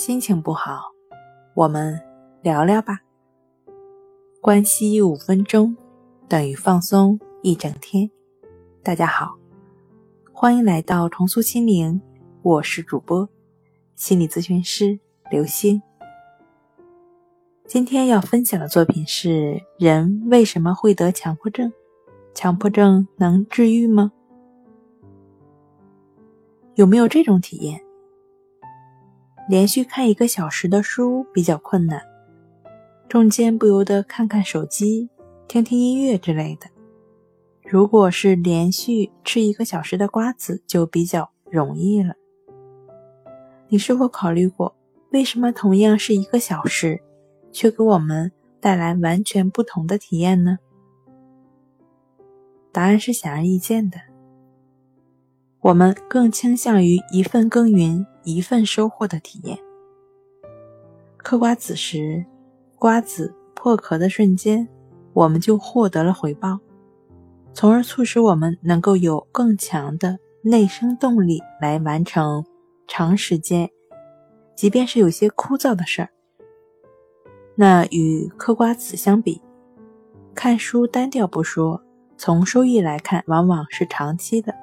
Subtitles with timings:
[0.00, 0.80] 心情不好，
[1.52, 2.00] 我们
[2.40, 3.00] 聊聊吧。
[4.40, 5.76] 关系五分钟
[6.26, 8.10] 等于放松一整天。
[8.82, 9.36] 大家好，
[10.32, 12.00] 欢迎来到重塑心灵，
[12.40, 13.28] 我是主播
[13.94, 14.98] 心理咨询师
[15.30, 15.82] 刘星。
[17.66, 21.70] 今天要分享的作品是：人为什么会得强迫症？
[22.32, 24.12] 强迫症能治愈吗？
[26.76, 27.78] 有没有这种体验？
[29.50, 32.00] 连续看一个小时的书比较困难，
[33.08, 35.10] 中间不由得看看手机、
[35.48, 36.68] 听听音乐之类的。
[37.68, 42.14] 如果是连续吃一个小时的瓜子，就比较容易了。
[43.66, 44.76] 你是否考虑过，
[45.10, 47.02] 为什么同样是一个小时，
[47.50, 48.30] 却给我们
[48.60, 50.58] 带来完全不同的体验呢？
[52.70, 53.98] 答案是显而易见的，
[55.60, 58.06] 我们更倾向于一份耕耘。
[58.22, 59.58] 一份收获的体验。
[61.16, 62.26] 嗑瓜子时，
[62.76, 64.68] 瓜子破壳的瞬间，
[65.14, 66.60] 我们就获得了回报，
[67.54, 72.44] 从而促使我们能够有更强的内生动力来完成
[72.86, 73.70] 长时间，
[74.54, 76.10] 即便是有些枯燥的事儿。
[77.54, 79.40] 那与嗑瓜子相比，
[80.34, 81.82] 看书单调不说，
[82.18, 84.54] 从收益来看，往往是长期的，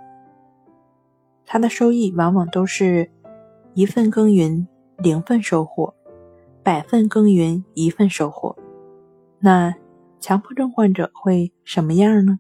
[1.48, 3.10] 它的收益往往都是。
[3.74, 4.68] 一份耕耘，
[4.98, 5.94] 零份收获；
[6.64, 8.58] 百份耕耘，一份收获。
[9.38, 9.72] 那
[10.20, 12.40] 强迫症患者会什么样呢？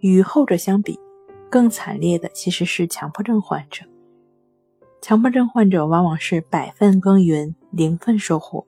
[0.00, 1.00] 与后者相比，
[1.48, 3.86] 更惨烈的其实是强迫症患者。
[5.00, 8.66] 强迫症患者往往是百份耕耘，零份收获，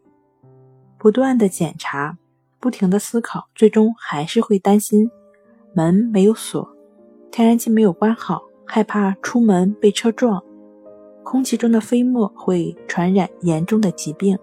[0.97, 2.17] 不断的检查，
[2.59, 5.11] 不停的思考，最终还是会担心
[5.75, 6.74] 门没有锁，
[7.37, 8.45] 天然气没有关好。
[8.65, 10.41] 害怕出门被车撞，
[11.25, 14.39] 空气中的飞沫会传染严重的疾病。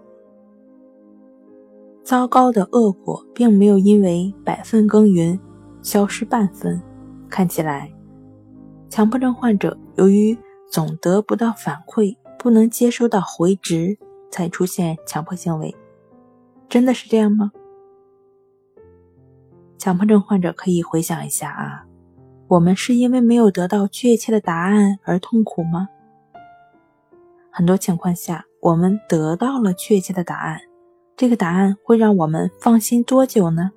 [2.04, 5.40] 糟糕的恶果并没有因为百分耕耘
[5.80, 6.80] 消失半分。
[7.30, 7.90] 看起来，
[8.90, 10.36] 强迫症患者由于
[10.70, 13.98] 总得不到反馈，不能接收到回执，
[14.30, 15.74] 才出现强迫行为。
[16.68, 17.52] 真的是这样吗？
[19.78, 21.86] 强迫症患者可以回想一下啊。
[22.52, 25.88] 我们是因为没有得到确切的答案而痛苦吗？
[27.50, 30.60] 很多情况下，我们得到了确切的答案，
[31.16, 33.70] 这个答案会让我们放心多久呢？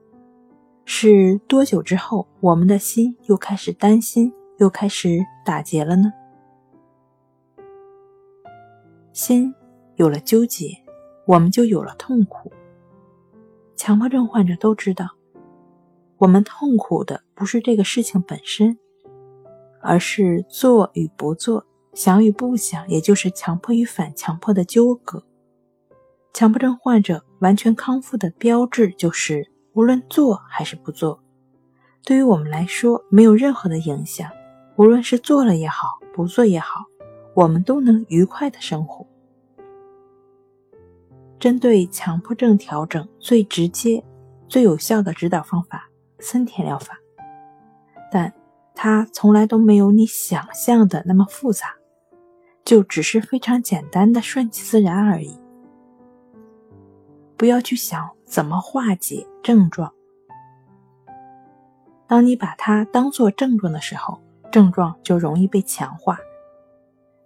[0.84, 6.12] 是多久之后，我们的心又开始担心，又开始打结了呢？
[9.13, 9.56] 心
[9.96, 10.78] 有了纠结，
[11.25, 12.52] 我们就有了痛苦。
[13.78, 15.15] 强迫症患者都知道。
[16.18, 18.78] 我们痛苦的不是这个事情本身，
[19.81, 25.24] 而是做与不做、想与不想，也就是强迫与反强迫的纠葛。
[26.34, 31.22] 强迫症患者完全康复的标志就是，无论做还是不做，
[32.04, 34.30] 对于我们来说没有任何的影响。
[34.78, 36.86] 无论是做了也好，不做也好，
[37.34, 39.06] 我们都能愉快的生活。
[41.40, 44.04] 针对强迫症调整最直接、
[44.48, 45.90] 最有效的指导方法。
[46.20, 46.98] 森田疗法，
[48.12, 48.34] 但
[48.74, 51.76] 它从来都没有你想象的那么复杂，
[52.64, 55.40] 就只是非常简单的顺其自然而已。
[57.38, 59.94] 不要去想怎么化解症状，
[62.08, 64.22] 当你把它当做症状的时候，
[64.52, 66.18] 症状就容易被强化。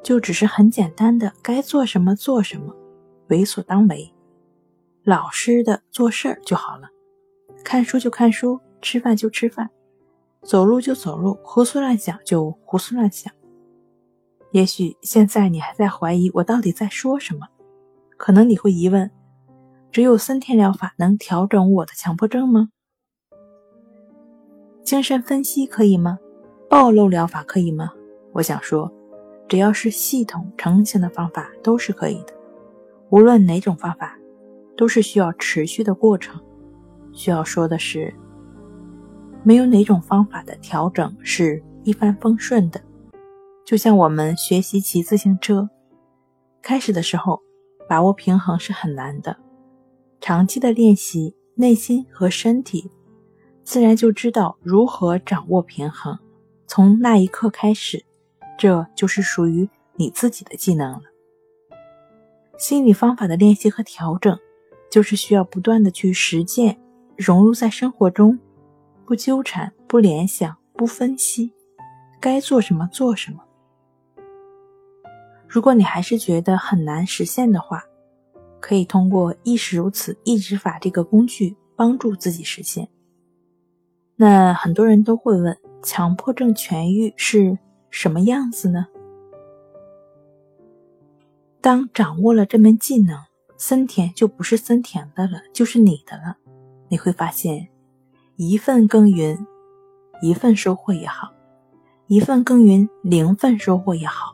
[0.02, 2.74] 就只是很简单的该做什么做什么，
[3.28, 4.14] 为所当为，
[5.04, 6.90] 老实的做事儿就好了，
[7.66, 8.60] 看书就看书。
[8.82, 9.70] 吃饭就吃饭，
[10.44, 13.32] 走路就走路，胡思乱想就胡思乱想。
[14.52, 17.48] 也许现在你还在怀疑我到底在说什么，
[18.18, 19.12] 可能你会疑问：
[19.92, 22.70] 只有森田疗法能调整我的强迫症吗？
[24.84, 26.18] 精神分析可以吗？
[26.68, 27.92] 暴露疗法可以吗？
[28.32, 28.92] 我想说，
[29.48, 32.34] 只要是系统成型的方法都是可以的。
[33.10, 34.18] 无论哪种方法，
[34.76, 36.42] 都是需要持续的过程。
[37.12, 38.14] 需要说的是。
[39.44, 42.82] 没有哪种方法的调整是一帆风顺的，
[43.66, 45.70] 就像我们学习骑自行车，
[46.62, 47.42] 开始的时候
[47.88, 49.38] 把握平衡是很难的，
[50.20, 52.92] 长期的练习，内心和身体
[53.64, 56.20] 自然就知道如何掌握平衡。
[56.68, 58.04] 从那一刻开始，
[58.58, 61.02] 这就是属于你自己的技能了。
[62.58, 64.38] 心理方法的练习和调整，
[64.92, 66.78] 就是需要不断的去实践，
[67.16, 68.38] 融入在生活中。
[69.10, 71.52] 不纠缠，不联想，不分析，
[72.22, 73.40] 该做什么做什么。
[75.48, 77.84] 如果你还是觉得很难实现的话，
[78.60, 82.88] 可以通过“意识如此”抑制法这个工具帮助自己实现。
[84.16, 87.58] 那很多人都会问：强迫症痊愈是
[87.90, 88.86] 什么样子呢？
[91.60, 93.18] 当掌握了这门技能，
[93.58, 96.38] 森田就不是森田的了，就是你的了。
[96.90, 97.70] 你会发现，
[98.42, 99.38] 一份耕耘，
[100.22, 101.28] 一份收获也好；
[102.08, 104.34] 一份耕耘，零份收获也好。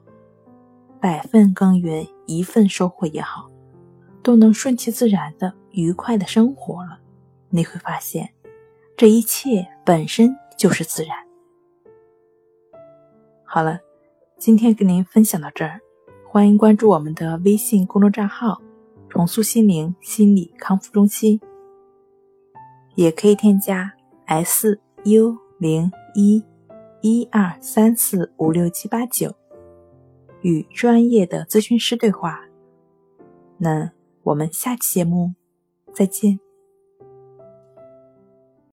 [1.01, 3.49] 百份耕耘一份收获也好，
[4.21, 6.99] 都能顺其自然的愉快的生活了。
[7.49, 8.29] 你会发现，
[8.95, 11.17] 这一切本身就是自然。
[13.43, 13.79] 好了，
[14.37, 15.81] 今天跟您分享到这儿，
[16.29, 18.61] 欢迎关注我们的微信公众账号
[19.09, 21.41] “重塑心灵心理康复中心”，
[22.95, 23.94] 也可以添加
[24.25, 26.44] “s u 零一
[27.01, 29.36] 一二三四五六七八九”。
[30.45, 32.45] 与专业的咨询师对话，
[33.57, 35.33] 那我们下期节目
[35.92, 36.44] 再见。